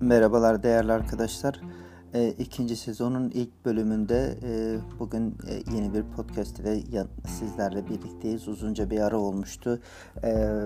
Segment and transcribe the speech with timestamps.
[0.00, 1.60] Merhabalar değerli arkadaşlar.
[2.14, 8.48] E, ikinci sezonun ilk bölümünde e, bugün e, yeni bir podcast ile sizlerle birlikteyiz.
[8.48, 9.80] Uzunca bir ara olmuştu.
[10.24, 10.60] E,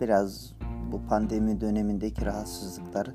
[0.00, 0.54] biraz
[0.92, 3.06] bu pandemi dönemindeki rahatsızlıklar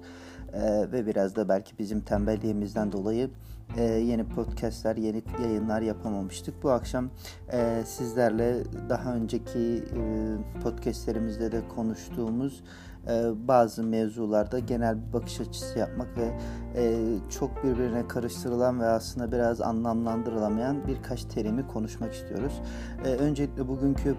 [0.53, 3.29] e, ve biraz da belki bizim tembelliğimizden dolayı
[3.77, 6.63] e, yeni podcastler, yeni yayınlar yapamamıştık.
[6.63, 7.09] Bu akşam
[7.51, 12.63] e, sizlerle daha önceki e, podcastlerimizde de konuştuğumuz
[13.07, 16.37] e, bazı mevzularda genel bir bakış açısı yapmak ve
[16.75, 16.95] e,
[17.39, 22.61] çok birbirine karıştırılan ve aslında biraz anlamlandırılamayan birkaç terimi konuşmak istiyoruz.
[23.05, 24.15] E, öncelikle bugünkü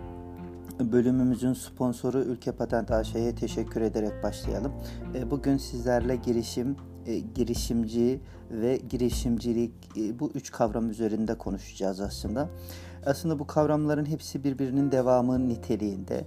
[0.80, 4.72] bölümümüzün sponsoru Ülke Patent AŞ'ye teşekkür ederek başlayalım.
[5.30, 6.76] Bugün sizlerle girişim,
[7.34, 9.72] girişimci ve girişimcilik
[10.20, 12.48] bu üç kavram üzerinde konuşacağız aslında.
[13.06, 16.24] Aslında bu kavramların hepsi birbirinin devamı niteliğinde.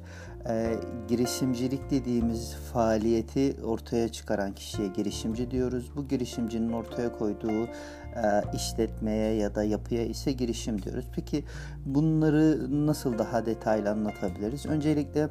[0.49, 0.75] E,
[1.07, 5.91] girişimcilik dediğimiz faaliyeti ortaya çıkaran kişiye girişimci diyoruz.
[5.95, 11.05] Bu girişimcinin ortaya koyduğu e, işletmeye ya da yapıya ise girişim diyoruz.
[11.15, 11.43] Peki
[11.85, 14.65] bunları nasıl daha detaylı anlatabiliriz?
[14.65, 15.29] Öncelikle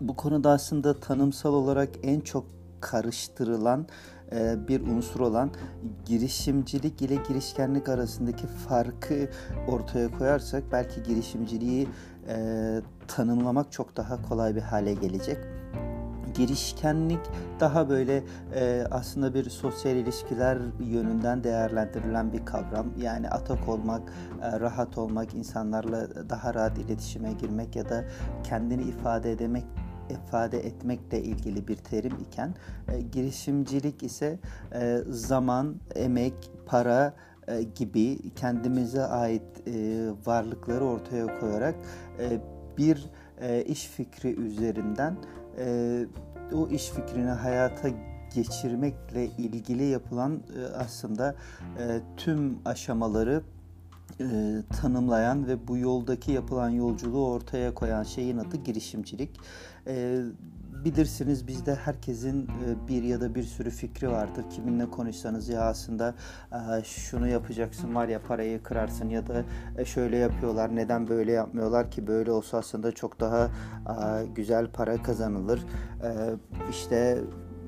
[0.00, 2.46] bu konuda aslında tanımsal olarak en çok
[2.80, 3.86] karıştırılan
[4.68, 5.50] bir unsur olan
[6.04, 9.28] girişimcilik ile girişkenlik arasındaki farkı
[9.68, 11.88] ortaya koyarsak belki girişimciliği
[12.28, 15.38] e, tanımlamak çok daha kolay bir hale gelecek.
[16.34, 17.20] Girişkenlik
[17.60, 18.22] daha böyle
[18.54, 22.86] e, aslında bir sosyal ilişkiler yönünden değerlendirilen bir kavram.
[22.98, 24.02] Yani atak olmak,
[24.42, 28.04] e, rahat olmak, insanlarla daha rahat iletişime girmek ya da
[28.44, 29.64] kendini ifade edemek
[30.10, 32.54] ifade etmekle ilgili bir terim iken
[32.88, 34.38] e, girişimcilik ise
[34.74, 36.34] e, zaman, emek,
[36.66, 37.14] para
[37.48, 41.74] e, gibi kendimize ait e, varlıkları ortaya koyarak
[42.18, 42.40] e,
[42.78, 45.16] bir e, iş fikri üzerinden
[45.58, 46.06] e,
[46.52, 47.88] o iş fikrini hayata
[48.34, 51.34] geçirmekle ilgili yapılan e, aslında
[51.78, 53.42] e, tüm aşamaları
[54.20, 54.26] e,
[54.80, 59.30] tanımlayan ve bu yoldaki yapılan yolculuğu ortaya koyan şeyin adı girişimcilik.
[59.86, 60.22] E,
[60.84, 64.44] bilirsiniz bizde herkesin e, bir ya da bir sürü fikri vardır.
[64.50, 66.14] Kiminle konuşsanız ya aslında
[66.84, 69.44] şunu yapacaksın var ya parayı kırarsın ya da
[69.78, 73.50] e, şöyle yapıyorlar neden böyle yapmıyorlar ki böyle olsa aslında çok daha
[74.34, 75.60] güzel para kazanılır.
[76.70, 77.18] İşte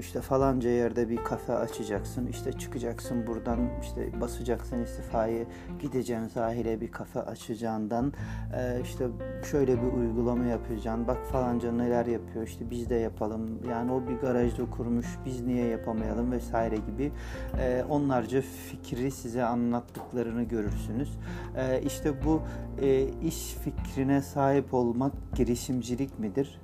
[0.03, 5.47] işte falanca yerde bir kafe açacaksın, işte çıkacaksın buradan, işte basacaksın istifayı,
[5.81, 8.13] gideceksin sahile bir kafe açacağından,
[8.57, 9.07] e, işte
[9.51, 14.15] şöyle bir uygulama yapacaksın, bak falanca neler yapıyor, işte biz de yapalım, yani o bir
[14.15, 17.13] garajda kurmuş, biz niye yapamayalım vesaire gibi
[17.59, 21.19] e, onlarca fikri size anlattıklarını görürsünüz.
[21.57, 22.43] E, işte bu
[22.81, 26.61] e, iş fikrine sahip olmak girişimcilik midir?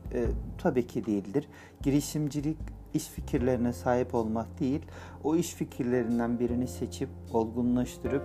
[0.58, 1.48] Tabii ki değildir.
[1.82, 4.82] Girişimcilik iş fikirlerine sahip olmak değil,
[5.24, 8.22] o iş fikirlerinden birini seçip olgunlaştırıp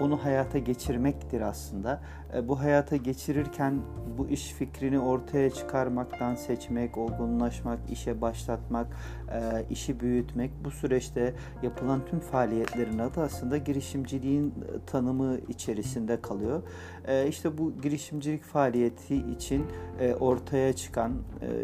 [0.00, 2.00] onu hayata geçirmektir aslında.
[2.34, 3.80] E, bu hayata geçirirken
[4.18, 8.86] bu iş fikrini ortaya çıkarmaktan seçmek, olgunlaşmak, işe başlatmak,
[9.32, 14.54] e, işi büyütmek bu süreçte yapılan tüm faaliyetlerin adı aslında girişimciliğin
[14.86, 16.62] tanımı içerisinde kalıyor.
[17.06, 19.66] E, işte bu girişimcilik faaliyeti için
[20.20, 21.12] ortaya çıkan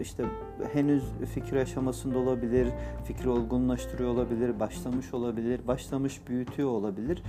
[0.00, 0.24] işte
[0.72, 2.68] henüz fikir aşamasında olabilir,
[3.04, 7.22] fikri olgunlaştırıyor olabilir, başlamış olabilir, başlamış büyütüyor olabilir.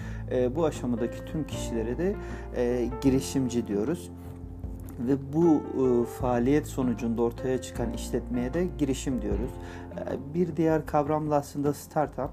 [0.56, 2.16] Bu aşamadaki tüm kişilere de
[3.02, 4.10] girişimci diyoruz
[5.00, 9.52] ve bu e, faaliyet sonucunda ortaya çıkan işletmeye de girişim diyoruz.
[9.98, 12.30] E, bir diğer kavramla aslında startup.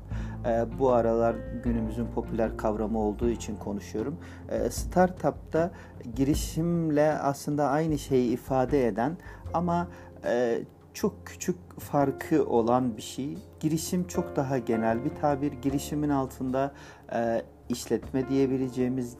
[0.46, 4.16] E, bu aralar günümüzün popüler kavramı olduğu için konuşuyorum.
[4.48, 5.70] E, startup'ta
[6.16, 9.16] girişimle aslında aynı şeyi ifade eden
[9.54, 9.88] ama
[10.24, 10.58] e,
[10.96, 13.38] çok küçük farkı olan bir şey.
[13.60, 15.52] Girişim çok daha genel bir tabir.
[15.52, 16.72] Girişimin altında
[17.12, 19.16] e, işletme diyebileceğimiz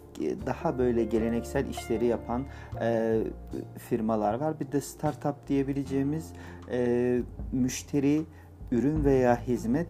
[0.47, 2.45] daha böyle geleneksel işleri yapan
[2.81, 3.21] e,
[3.79, 4.61] firmalar var.
[4.61, 6.33] Bir de startup diyebileceğimiz
[6.71, 7.21] e,
[7.53, 8.23] müşteri,
[8.73, 9.89] ürün veya hizmet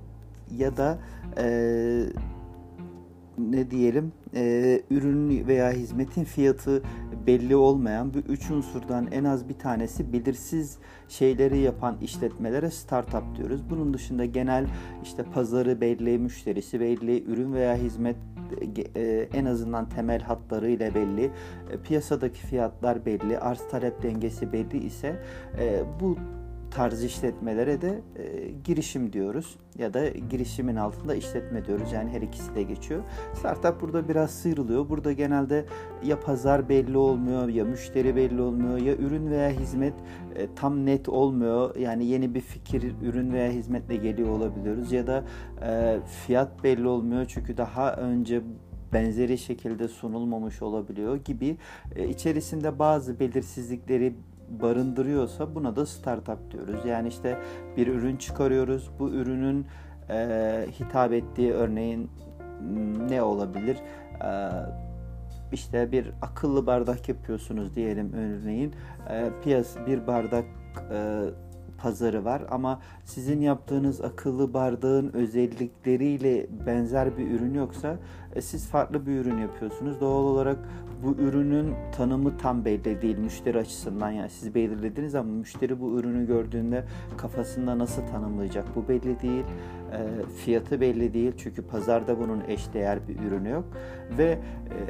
[0.56, 0.98] ya da
[1.38, 1.46] e,
[3.38, 6.82] ne diyelim e, ürün veya hizmetin fiyatı
[7.26, 10.78] belli olmayan bu üç unsurdan en az bir tanesi belirsiz
[11.08, 13.60] şeyleri yapan işletmelere startup diyoruz.
[13.70, 14.66] Bunun dışında genel
[15.02, 18.16] işte pazarı belli, müşterisi belli, ürün veya hizmet
[18.96, 21.30] e, en azından temel hatları ile belli,
[21.70, 25.22] e, piyasadaki fiyatlar belli, arz talep dengesi belli ise
[25.58, 26.16] e, bu
[26.70, 31.92] tarzı işletmelere de e, girişim diyoruz ya da girişimin altında işletme diyoruz.
[31.92, 33.02] Yani her ikisi de geçiyor.
[33.34, 34.88] Startup burada biraz sıyrılıyor.
[34.88, 35.64] Burada genelde
[36.04, 39.94] ya pazar belli olmuyor ya müşteri belli olmuyor ya ürün veya hizmet
[40.36, 41.76] e, tam net olmuyor.
[41.76, 45.24] Yani yeni bir fikir ürün veya hizmetle geliyor olabiliyoruz ya da
[45.62, 48.42] e, fiyat belli olmuyor çünkü daha önce
[48.92, 51.56] benzeri şekilde sunulmamış olabiliyor gibi
[51.96, 54.14] e, içerisinde bazı belirsizlikleri
[54.48, 56.80] barındırıyorsa buna da startup diyoruz.
[56.86, 57.38] Yani işte
[57.76, 58.90] bir ürün çıkarıyoruz.
[58.98, 59.66] Bu ürünün
[60.10, 62.10] e, hitap ettiği örneğin
[63.08, 63.76] ne olabilir?
[64.24, 64.30] E,
[65.52, 68.74] işte bir akıllı bardak yapıyorsunuz diyelim örneğin.
[69.10, 70.44] E, piyas bir bardak
[70.92, 71.24] e,
[71.78, 77.96] pazarı var ama sizin yaptığınız akıllı bardağın özellikleriyle benzer bir ürün yoksa
[78.34, 80.00] e, siz farklı bir ürün yapıyorsunuz.
[80.00, 80.58] Doğal olarak
[81.02, 86.26] bu ürünün tanımı tam belli değil müşteri açısından yani siz belirlediniz ama müşteri bu ürünü
[86.26, 86.84] gördüğünde
[87.16, 89.44] kafasında nasıl tanımlayacak bu belli değil.
[89.92, 93.64] E, fiyatı belli değil çünkü pazarda bunun eşdeğer bir ürünü yok
[94.18, 94.38] ve e,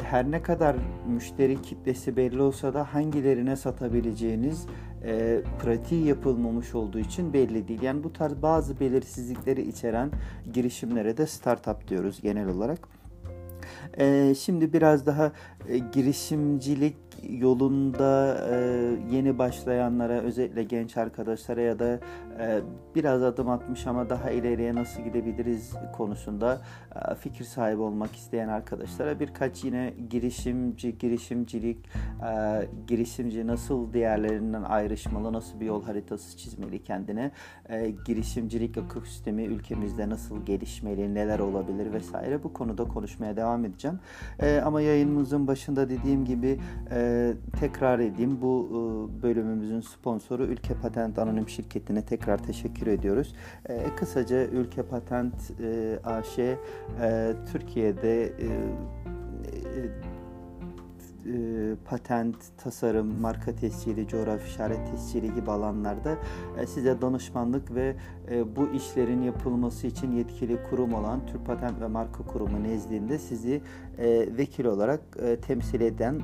[0.02, 0.76] her ne kadar
[1.08, 4.66] müşteri kitlesi belli olsa da hangilerine satabileceğiniz
[5.06, 7.82] e, pratiği yapılmamış olduğu için belli değil.
[7.82, 10.10] Yani bu tarz bazı belirsizlikleri içeren
[10.52, 12.78] girişimlere de startup diyoruz genel olarak.
[13.98, 15.32] E, şimdi biraz daha
[15.68, 16.96] e, girişimcilik
[17.30, 18.56] yolunda e,
[19.16, 22.00] yeni başlayanlara özellikle genç arkadaşlara ya da
[22.40, 22.60] e,
[22.94, 26.60] biraz adım atmış ama daha ileriye nasıl gidebiliriz konusunda
[27.20, 31.78] fikir sahibi olmak isteyen arkadaşlara birkaç yine girişimci, girişimcilik,
[32.86, 37.30] girişimci nasıl diğerlerinden ayrışmalı, nasıl bir yol haritası çizmeli kendine,
[37.68, 44.00] e, girişimcilik ekosistemi ülkemizde nasıl gelişmeli, neler olabilir vesaire bu konuda konuşmaya devam edeceğim.
[44.64, 46.58] Ama yayınımızın başında dediğim gibi
[46.90, 53.34] e, tekrar edeyim bu e, bölümümüzün sponsoru Ülke Patent Anonim Şirketi'ne tekrar teşekkür ediyoruz.
[53.68, 56.56] E, kısaca Ülke Patent e, AŞ e,
[57.52, 58.46] Türkiye'de e, e,
[61.26, 66.16] e, patent, tasarım, marka tescili, coğrafi işaret tescili gibi alanlarda
[66.60, 67.96] e, size danışmanlık ve
[68.56, 73.62] bu işlerin yapılması için yetkili kurum olan Türk Patent ve Marka Kurumu nezdinde sizi
[74.38, 75.00] vekil olarak
[75.46, 76.20] temsil eden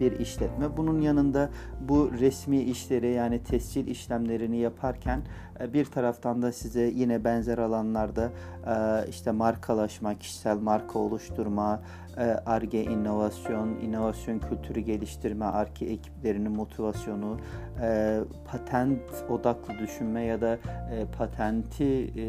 [0.00, 0.76] bir işletme.
[0.76, 1.50] Bunun yanında
[1.80, 5.22] bu resmi işleri yani tescil işlemlerini yaparken
[5.72, 8.30] bir taraftan da size yine benzer alanlarda
[9.08, 11.80] işte markalaşma, kişisel marka oluşturma,
[12.46, 17.38] ARGE inovasyon, inovasyon kültürü geliştirme, ARGE ekiplerinin motivasyonu,
[17.82, 18.20] e,
[18.50, 21.06] patent odaklı düşünme ya da e,
[21.40, 22.24] patenti e,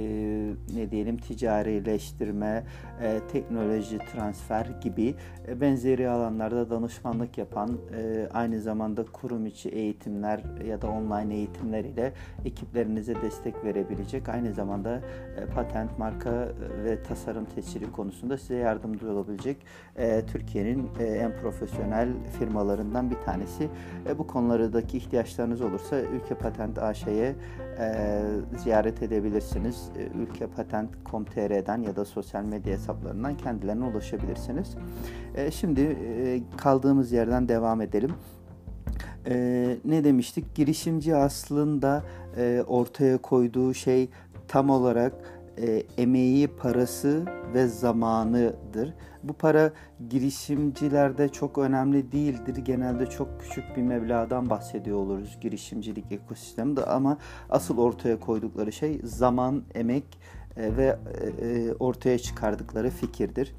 [0.76, 2.64] ne diyelim ticarileştirme,
[3.02, 5.16] e, teknoloji transfer gibi
[5.48, 11.84] e, benzeri alanlarda danışmanlık yapan e, aynı zamanda kurum içi eğitimler ya da online eğitimler
[11.84, 12.14] ile
[12.46, 15.02] ekiplerinize destek verebilecek aynı zamanda
[15.38, 16.48] e, patent, marka
[16.84, 19.58] ve tasarım tescili konusunda size yardımcı olabilecek
[19.98, 22.10] e, Türkiye'nin e, en profesyonel
[22.40, 23.70] firmalarından bir tanesi.
[24.10, 27.36] E, bu konulardaki ihtiyaçlarınız olursa Ülke Patent AŞ'ye
[27.80, 28.22] e,
[28.58, 29.90] ziyaret edebilirsiniz.
[29.98, 34.76] E, ülkepatent.com.tr'den ya da sosyal medya hesaplarından kendilerine ulaşabilirsiniz.
[35.36, 38.12] E, şimdi e, kaldığımız yerden devam edelim.
[39.28, 40.56] E, ne demiştik?
[40.56, 42.04] Girişimci aslında
[42.38, 44.10] e, ortaya koyduğu şey
[44.48, 45.14] tam olarak
[45.58, 48.94] e, emeği, parası ve zamanıdır.
[49.24, 49.72] Bu para
[50.10, 52.56] girişimcilerde çok önemli değildir.
[52.56, 57.18] Genelde çok küçük bir meblağdan bahsediyor oluruz girişimcilik ekosisteminde ama
[57.50, 60.04] asıl ortaya koydukları şey zaman, emek
[60.58, 63.56] ve e, e, ortaya çıkardıkları fikirdir.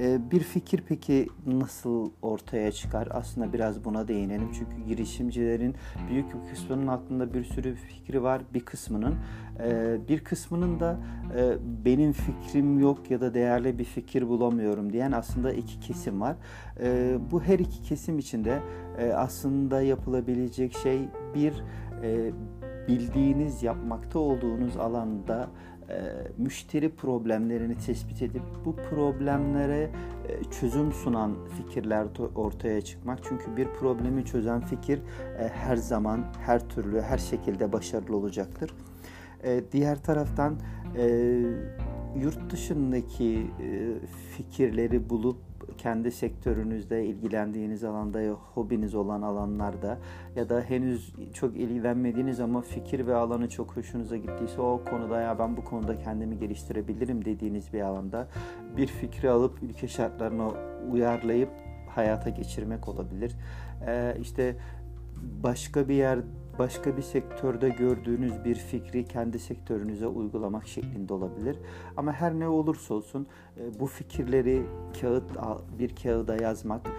[0.00, 3.08] Bir fikir peki nasıl ortaya çıkar?
[3.10, 4.48] Aslında biraz buna değinelim.
[4.52, 5.74] Çünkü girişimcilerin
[6.10, 8.42] büyük bir kısmının aklında bir sürü fikri var.
[8.54, 9.14] Bir kısmının
[10.08, 11.00] bir kısmının da
[11.84, 16.36] benim fikrim yok ya da değerli bir fikir bulamıyorum diyen aslında iki kesim var.
[17.30, 18.60] Bu her iki kesim içinde
[19.14, 21.00] aslında yapılabilecek şey
[21.34, 21.54] bir
[22.88, 25.71] bildiğiniz yapmakta olduğunuz alanda e,
[26.38, 29.90] müşteri problemlerini tespit edip bu problemlere
[30.28, 33.18] e, çözüm sunan fikirler ortaya çıkmak.
[33.28, 34.98] Çünkü bir problemi çözen fikir
[35.38, 38.74] e, her zaman, her türlü, her şekilde başarılı olacaktır.
[39.72, 40.56] Diğer taraftan
[42.16, 43.46] yurt dışındaki
[44.36, 45.36] fikirleri bulup
[45.78, 49.98] kendi sektörünüzde ilgilendiğiniz alanda ya hobiniz olan alanlarda
[50.36, 55.38] ya da henüz çok ilgilenmediğiniz ama fikir ve alanı çok hoşunuza gittiyse o konuda ya
[55.38, 58.28] ben bu konuda kendimi geliştirebilirim dediğiniz bir alanda
[58.76, 60.50] bir fikri alıp ülke şartlarına
[60.90, 61.50] uyarlayıp
[61.88, 63.36] hayata geçirmek olabilir.
[63.86, 64.56] Ee, işte
[65.42, 66.18] başka bir yer
[66.58, 71.56] başka bir sektörde gördüğünüz bir fikri kendi sektörünüze uygulamak şeklinde olabilir.
[71.96, 74.62] Ama her ne olursa olsun e, bu fikirleri
[75.00, 75.24] kağıt
[75.78, 76.90] bir kağıda yazmak,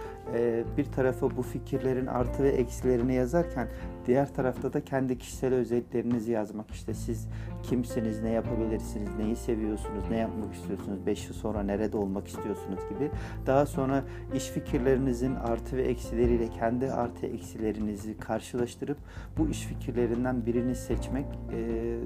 [0.76, 3.68] bir tarafa bu fikirlerin artı ve eksilerini yazarken
[4.06, 6.70] diğer tarafta da kendi kişisel özelliklerinizi yazmak.
[6.70, 7.28] İşte siz
[7.62, 13.10] kimsiniz, ne yapabilirsiniz, neyi seviyorsunuz, ne yapmak istiyorsunuz, 5 yıl sonra nerede olmak istiyorsunuz gibi.
[13.46, 14.04] Daha sonra
[14.34, 18.98] iş fikirlerinizin artı ve eksileriyle kendi artı eksilerinizi karşılaştırıp
[19.38, 21.98] bu iş fikirlerinden birini seçmek e,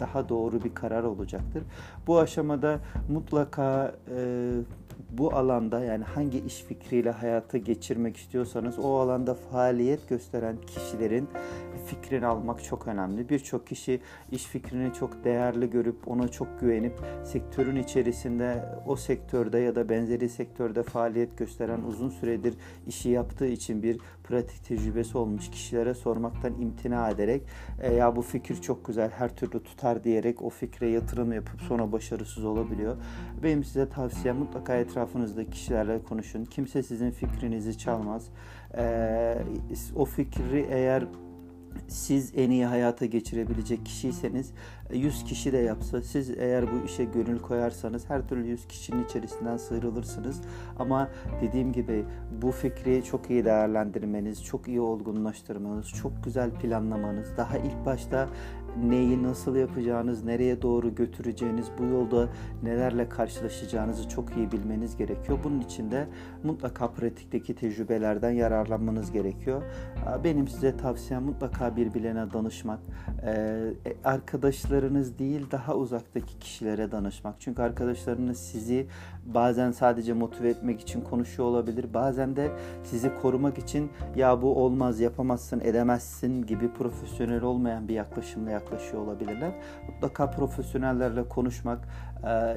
[0.00, 1.62] daha doğru bir karar olacaktır.
[2.06, 4.50] Bu aşamada mutlaka e,
[5.10, 11.28] bu alanda yani hangi iş fikriyle hayata geçirmek istiyorsanız o alanda faaliyet gösteren kişilerin
[11.86, 13.28] fikrini almak çok önemli.
[13.28, 16.92] Birçok kişi iş fikrini çok değerli görüp ona çok güvenip
[17.24, 22.54] sektörün içerisinde o sektörde ya da benzeri sektörde faaliyet gösteren uzun süredir
[22.86, 27.42] işi yaptığı için bir pratik tecrübesi olmuş kişilere sormaktan imtina ederek
[27.80, 31.92] e, ya bu fikir çok güzel her türlü tutar diyerek o fikre yatırım yapıp sonra
[31.92, 32.96] başarısız olabiliyor.
[33.42, 36.44] Benim size tavsiyem mutlaka etrafınızda kişilerle konuşun.
[36.44, 38.28] Kimse sizin fikrinizi çalmaz.
[38.76, 39.36] E,
[39.96, 41.04] o fikri eğer
[41.88, 44.52] siz en iyi hayata geçirebilecek kişiyseniz
[44.92, 49.56] 100 kişi de yapsa siz eğer bu işe gönül koyarsanız her türlü 100 kişinin içerisinden
[49.56, 50.40] sıyrılırsınız.
[50.78, 51.08] Ama
[51.42, 52.04] dediğim gibi
[52.42, 58.28] bu fikri çok iyi değerlendirmeniz, çok iyi olgunlaştırmanız, çok güzel planlamanız, daha ilk başta
[58.84, 62.28] neyi nasıl yapacağınız, nereye doğru götüreceğiniz, bu yolda
[62.62, 65.38] nelerle karşılaşacağınızı çok iyi bilmeniz gerekiyor.
[65.44, 66.06] Bunun için de
[66.44, 69.62] mutlaka pratikteki tecrübelerden yararlanmanız gerekiyor.
[70.24, 72.80] Benim size tavsiyem mutlaka birbirlerine danışmak,
[74.80, 77.34] arkadaşlarınız değil daha uzaktaki kişilere danışmak.
[77.40, 78.86] Çünkü arkadaşlarınız sizi
[79.26, 82.50] bazen sadece motive etmek için konuşuyor olabilir, bazen de
[82.84, 89.52] sizi korumak için ya bu olmaz, yapamazsın, edemezsin gibi profesyonel olmayan bir yaklaşımla yaklaşıyor olabilirler.
[89.88, 91.88] Mutlaka profesyonellerle konuşmak,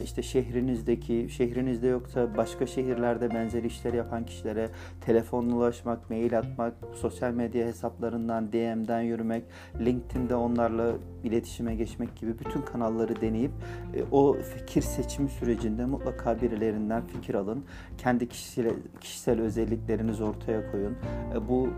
[0.04, 4.70] işte şehrinizdeki, şehrinizde yoksa başka şehirlerde benzer işler yapan kişilere
[5.02, 9.44] telefonla ulaşmak, mail atmak, sosyal medya hesaplarından DM'den yürümek,
[9.80, 13.52] LinkedIn'de onlarla iletişime geçmek gibi bütün kanalları deneyip
[13.96, 17.64] e, o fikir seçimi sürecinde mutlaka birilerinden fikir alın.
[17.98, 20.96] Kendi kişisel, kişisel özelliklerinizi ortaya koyun.
[21.36, 21.70] E, bu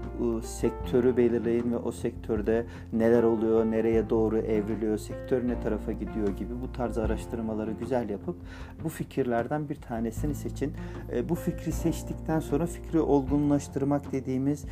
[0.42, 6.54] sektörü belirleyin ve o sektörde neler oluyor, nereye doğru evriliyor, sektör ne tarafa gidiyor gibi
[6.62, 8.36] bu tarz araştırmaları güzel yapıp
[8.84, 10.74] bu fikirlerden bir tanesini seçin.
[11.14, 14.66] E, bu fikri seçtikten sonra fikri olgunlaştırmak dediğimiz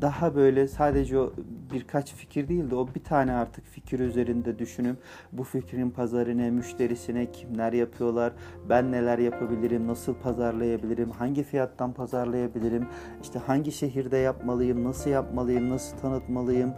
[0.00, 1.32] daha böyle sadece o
[1.72, 4.96] birkaç fikir değil de o bir tane artık fikir üzerinde düşünüp
[5.32, 8.32] bu fikrin pazarına, müşterisine kimler yapıyorlar,
[8.68, 12.86] ben neler yapabilirim, nasıl pazarlayabilirim, hangi fiyattan pazarlayabilirim,
[13.22, 16.74] işte hangi şehirde yapmalıyım, nasıl yapmalıyım, nasıl tanıtmalıyım,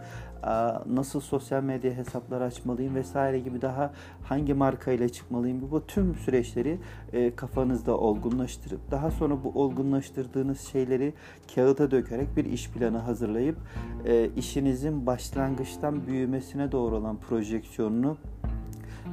[0.85, 3.93] nasıl sosyal medya hesapları açmalıyım vesaire gibi daha
[4.23, 5.71] hangi markayla çıkmalıyım?
[5.71, 6.79] Bu tüm süreçleri
[7.13, 11.13] e, kafanızda olgunlaştırıp daha sonra bu olgunlaştırdığınız şeyleri
[11.55, 13.57] kağıda dökerek bir iş planı hazırlayıp
[14.05, 18.17] e, işinizin başlangıçtan büyümesine doğru olan projeksiyonunu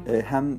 [0.06, 0.58] hem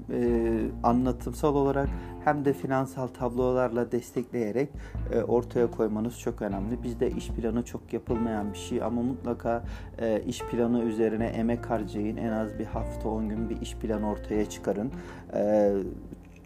[0.84, 1.89] anlatımsal olarak
[2.24, 4.69] hem de finansal tablolarla destekleyerek
[5.13, 6.84] e, ortaya koymanız çok önemli.
[6.84, 9.63] Bizde iş planı çok yapılmayan bir şey ama mutlaka
[10.00, 12.17] e, iş planı üzerine emek harcayın.
[12.17, 14.91] En az bir hafta 10 gün bir iş planı ortaya çıkarın.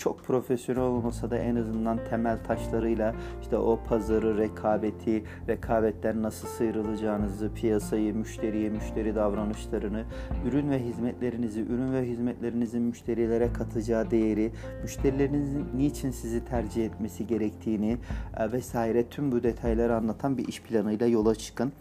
[0.03, 7.53] Çok profesyonel olmasa da en azından temel taşlarıyla işte o pazarı, rekabeti, rekabetten nasıl sıyrılacağınızı,
[7.53, 10.03] piyasayı, müşteriye, müşteri davranışlarını,
[10.45, 17.98] ürün ve hizmetlerinizi, ürün ve hizmetlerinizin müşterilere katacağı değeri, müşterilerinizin niçin sizi tercih etmesi gerektiğini
[18.38, 21.72] e, vesaire tüm bu detayları anlatan bir iş planıyla yola çıkın.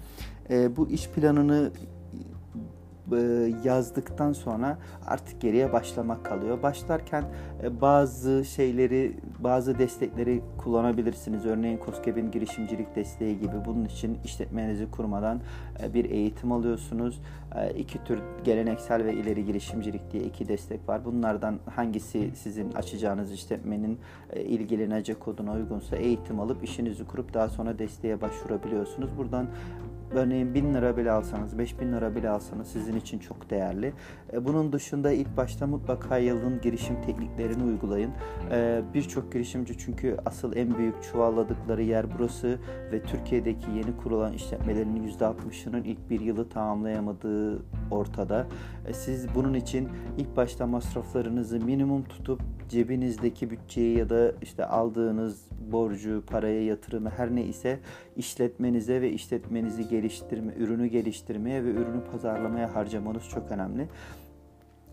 [0.51, 1.71] E, bu iş planını
[3.65, 6.63] yazdıktan sonra artık geriye başlamak kalıyor.
[6.63, 7.25] Başlarken
[7.63, 11.47] e, bazı şeyleri, bazı destekleri kullanabilirsiniz.
[11.47, 13.53] Örneğin COSGAP'in girişimcilik desteği gibi.
[13.67, 15.41] Bunun için işletmenizi kurmadan
[15.83, 17.21] e, bir eğitim alıyorsunuz.
[17.77, 21.05] İki tür geleneksel ve ileri girişimcilik diye iki destek var.
[21.05, 23.99] Bunlardan hangisi sizin açacağınız işletmenin
[24.37, 29.11] ilgilenecek koduna uygunsa eğitim alıp işinizi kurup daha sonra desteğe başvurabiliyorsunuz.
[29.19, 29.47] Buradan
[30.15, 33.93] Örneğin 1000 lira bile alsanız, 5000 lira bile alsanız sizin için çok değerli.
[34.33, 38.11] E, bunun dışında ilk başta mutlaka yılın girişim tekniklerini uygulayın.
[38.51, 42.59] E, birçok girişimci çünkü asıl en büyük çuvalladıkları yer burası
[42.93, 48.47] ve Türkiye'deki yeni kurulan işletmelerin %60'ının ilk bir yılı tamamlayamadığı ortada.
[48.87, 49.89] E, siz bunun için
[50.19, 57.35] ilk başta masraflarınızı minimum tutup cebinizdeki bütçeyi ya da işte aldığınız borcu, paraya yatırımı her
[57.35, 57.81] ne ise
[58.17, 63.89] işletmenize ve işletmenizi geliştirme, ürünü geliştirmeye ve ürünü pazarlamaya harcamanız çok önemli.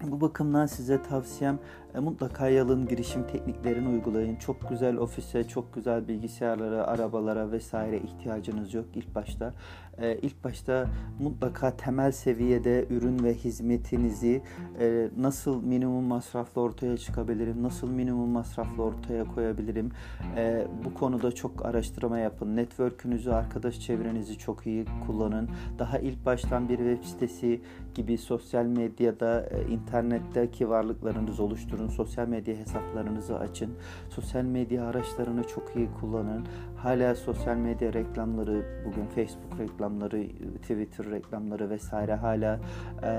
[0.04, 1.60] Bu bakımdan size tavsiyem
[1.96, 4.36] e, mutlaka yalın girişim tekniklerini uygulayın.
[4.36, 9.54] Çok güzel ofise, çok güzel bilgisayarlara, arabalara vesaire ihtiyacınız yok ilk başta.
[10.02, 10.88] E, ilk başta
[11.20, 14.42] mutlaka temel seviyede ürün ve hizmetinizi
[14.80, 19.92] e, nasıl minimum masrafla ortaya çıkabilirim, nasıl minimum masrafla ortaya koyabilirim.
[20.36, 22.56] E, bu konuda çok araştırma yapın.
[22.56, 25.50] Network'ünüzü, arkadaş çevrenizi çok iyi kullanın.
[25.80, 27.62] Daha ilk baştan bir web sitesi
[27.96, 31.79] gibi sosyal medyada, e, internetteki varlıklarınızı oluşturun.
[31.88, 33.74] Sosyal medya hesaplarınızı açın.
[34.10, 36.46] Sosyal medya araçlarını çok iyi kullanın.
[36.78, 40.28] Hala sosyal medya reklamları, bugün Facebook reklamları,
[40.62, 42.60] Twitter reklamları vesaire hala
[43.04, 43.12] e,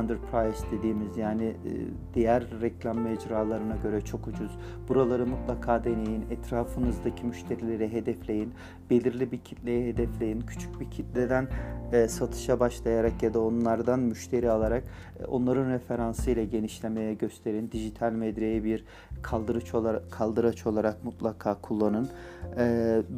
[0.00, 1.70] underpriced dediğimiz yani e,
[2.14, 4.50] diğer reklam mecralarına göre çok ucuz.
[4.88, 6.24] Buraları mutlaka deneyin.
[6.30, 8.54] Etrafınızdaki müşterileri hedefleyin.
[8.90, 10.40] Belirli bir kitleye hedefleyin.
[10.40, 11.48] Küçük bir kitleden
[11.92, 14.84] e, satışa başlayarak ya da onlardan müşteri alarak
[15.20, 17.70] e, onların referansıyla genişlemeye gösterin.
[17.72, 18.84] Dijital medyayı bir
[19.22, 22.08] kaldırıç olarak kaldıraç olarak mutlaka kullanın.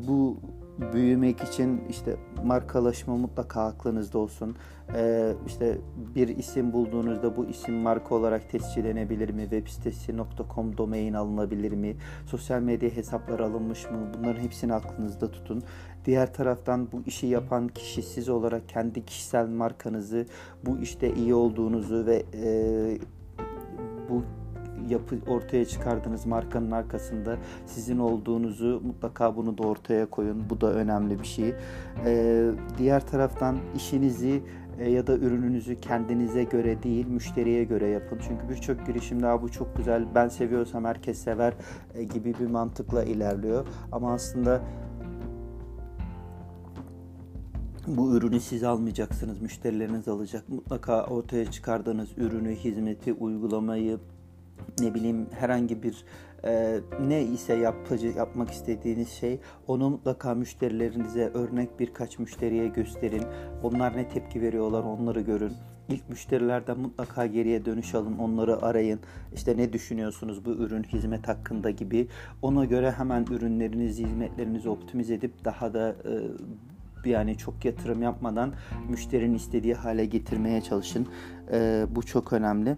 [0.09, 0.37] Bu
[0.92, 4.56] büyümek için işte markalaşma mutlaka aklınızda olsun.
[4.94, 5.78] Ee, işte
[6.14, 9.42] bir isim bulduğunuzda bu isim marka olarak tescillenebilir mi?
[9.42, 10.14] Web sitesi
[10.54, 11.97] .com domain alınabilir mi?
[12.26, 13.99] Sosyal medya hesapları alınmış mı?
[14.18, 15.62] Bunların hepsini aklınızda tutun.
[16.04, 20.26] Diğer taraftan bu işi yapan kişi siz olarak kendi kişisel markanızı
[20.66, 22.99] bu işte iyi olduğunuzu ve e,
[24.11, 24.25] bu
[24.88, 30.50] yapı ortaya çıkardığınız markanın arkasında sizin olduğunuzu mutlaka bunu da ortaya koyun.
[30.50, 31.54] Bu da önemli bir şey.
[32.06, 34.42] Ee, diğer taraftan işinizi
[34.78, 38.18] e, ya da ürününüzü kendinize göre değil müşteriye göre yapın.
[38.28, 41.54] Çünkü birçok girişimde bu çok güzel ben seviyorsam herkes sever
[41.94, 43.66] e, gibi bir mantıkla ilerliyor.
[43.92, 44.62] Ama aslında
[47.97, 50.49] bu ürünü siz almayacaksınız, müşterileriniz alacak.
[50.49, 53.99] Mutlaka ortaya çıkardığınız ürünü, hizmeti, uygulamayı,
[54.81, 56.05] ne bileyim herhangi bir
[56.45, 63.23] e, ne ise yapıcı yapmak istediğiniz şey onu mutlaka müşterilerinize örnek birkaç müşteriye gösterin.
[63.63, 65.53] Onlar ne tepki veriyorlar onları görün.
[65.89, 69.01] İlk müşterilerden mutlaka geriye dönüş alın, onları arayın.
[69.35, 72.09] İşte ne düşünüyorsunuz bu ürün, hizmet hakkında gibi.
[72.43, 75.97] Ona göre hemen ürünlerinizi, hizmetlerinizi optimize edip daha da
[77.04, 78.52] e, yani çok yatırım yapmadan
[78.89, 81.07] müşterinin istediği hale getirmeye çalışın.
[81.52, 82.76] E, bu çok önemli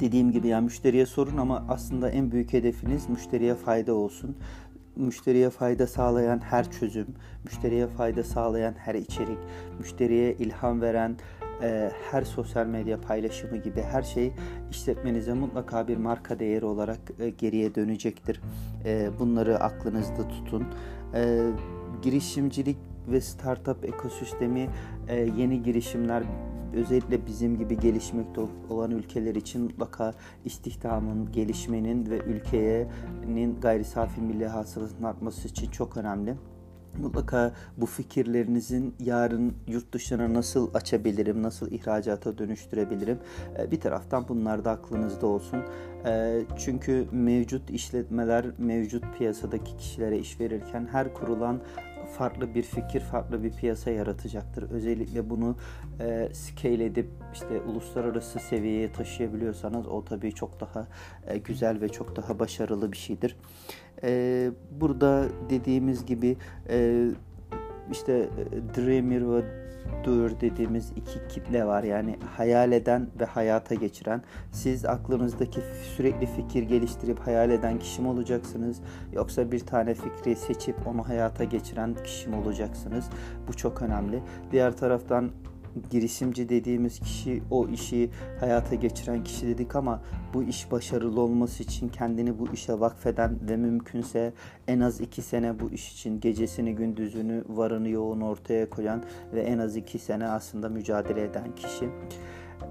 [0.00, 4.36] dediğim gibi yani müşteriye sorun ama aslında en büyük hedefiniz müşteriye fayda olsun.
[4.96, 7.06] Müşteriye fayda sağlayan her çözüm,
[7.44, 9.38] müşteriye fayda sağlayan her içerik,
[9.78, 11.16] müşteriye ilham veren
[11.62, 14.32] e, her sosyal medya paylaşımı gibi her şey
[14.70, 18.40] işletmenize mutlaka bir marka değeri olarak e, geriye dönecektir.
[18.84, 20.64] E, bunları aklınızda tutun.
[21.14, 21.50] E,
[22.02, 22.76] girişimcilik
[23.08, 24.68] ve startup ekosistemi
[25.08, 26.22] e, yeni girişimler
[26.74, 34.46] özellikle bizim gibi gelişmekte olan ülkeler için mutlaka istihdamın, gelişmenin ve ülkenin gayri safi milli
[34.46, 36.34] hasılasının artması için çok önemli.
[36.98, 43.18] Mutlaka bu fikirlerinizin yarın yurt dışına nasıl açabilirim, nasıl ihracata dönüştürebilirim
[43.70, 45.58] bir taraftan bunlar da aklınızda olsun.
[46.58, 51.60] Çünkü mevcut işletmeler mevcut piyasadaki kişilere iş verirken her kurulan
[52.12, 54.70] farklı bir fikir, farklı bir piyasa yaratacaktır.
[54.70, 55.56] Özellikle bunu
[56.00, 60.86] e, scale edip işte uluslararası seviyeye taşıyabiliyorsanız o tabii çok daha
[61.26, 63.36] e, güzel ve çok daha başarılı bir şeydir.
[64.02, 66.36] E, burada dediğimiz gibi
[66.68, 67.06] e,
[67.90, 69.61] işte e, Dreamer ve
[70.04, 71.82] doer dediğimiz iki kitle var.
[71.82, 74.22] Yani hayal eden ve hayata geçiren.
[74.52, 75.60] Siz aklınızdaki
[75.96, 78.80] sürekli fikir geliştirip hayal eden kişi mi olacaksınız?
[79.12, 83.10] Yoksa bir tane fikri seçip onu hayata geçiren kişi mi olacaksınız?
[83.48, 84.22] Bu çok önemli.
[84.52, 85.30] Diğer taraftan
[85.90, 90.02] girişimci dediğimiz kişi o işi hayata geçiren kişi dedik ama
[90.34, 94.32] bu iş başarılı olması için kendini bu işe vakfeden ve mümkünse
[94.68, 99.02] en az iki sene bu iş için gecesini gündüzünü varını yoğunu ortaya koyan
[99.34, 101.88] ve en az iki sene aslında mücadele eden kişi.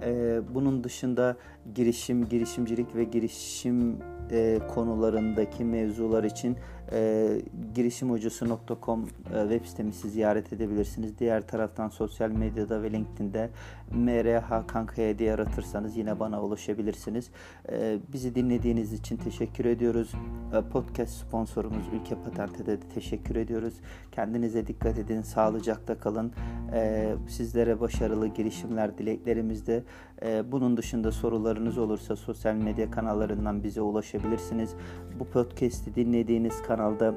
[0.03, 1.37] Ee, bunun dışında
[1.75, 3.97] girişim, girişimcilik ve girişim
[4.31, 6.57] e, konularındaki mevzular için
[6.91, 7.29] e,
[7.75, 11.19] girişimhocası.com e, web sitemizi ziyaret edebilirsiniz.
[11.19, 13.49] Diğer taraftan sosyal medyada ve LinkedIn'de
[13.91, 17.29] MRH Kankaya diye aratırsanız yine bana ulaşabilirsiniz.
[17.71, 20.11] E, bizi dinlediğiniz için teşekkür ediyoruz.
[20.53, 23.73] E, podcast sponsorumuz Ülke Patent'e de teşekkür ediyoruz.
[24.11, 26.33] Kendinize dikkat edin, sağlıcakla kalın.
[26.73, 29.83] E, sizlere başarılı girişimler dileklerimizde.
[30.21, 31.11] E, bunun dışında
[31.51, 34.75] sorularınız olursa sosyal medya kanallarından bize ulaşabilirsiniz.
[35.19, 37.15] Bu podcast'i dinlediğiniz kanalda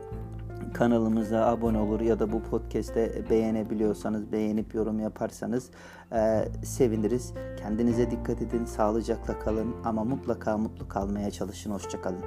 [0.75, 5.70] kanalımıza abone olur ya da bu podcast'te beğenebiliyorsanız beğenip yorum yaparsanız
[6.12, 7.35] e, seviniriz.
[7.59, 11.70] Kendinize dikkat edin, sağlıcakla kalın ama mutlaka mutlu kalmaya çalışın.
[11.70, 12.25] Hoşçakalın.